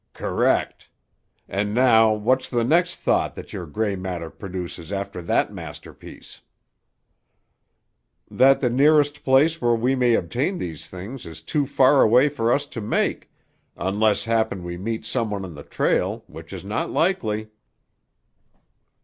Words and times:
"Correct. 0.13 0.89
And 1.47 1.75
now 1.75 2.11
what's 2.11 2.49
the 2.49 2.63
next 2.63 2.95
thought 3.01 3.35
that 3.35 3.53
your 3.53 3.67
grey 3.67 3.95
matter 3.95 4.31
produces 4.31 4.91
after 4.91 5.21
that 5.21 5.53
masterpiece?" 5.53 6.41
"That 8.31 8.61
the 8.61 8.69
nearest 8.71 9.23
place 9.23 9.61
where 9.61 9.75
we 9.75 9.93
may 9.93 10.15
obtain 10.15 10.57
these 10.57 10.87
things 10.87 11.27
is 11.27 11.43
too 11.43 11.67
far 11.67 12.01
away 12.01 12.29
for 12.29 12.51
us 12.51 12.65
to 12.73 12.81
make, 12.81 13.29
unless 13.77 14.25
happen 14.25 14.63
we 14.63 14.75
meet 14.75 15.05
some 15.05 15.29
one 15.29 15.45
on 15.45 15.53
the 15.53 15.61
trail, 15.61 16.23
which 16.25 16.51
is 16.51 16.65
not 16.65 16.89
likely." 16.89 17.51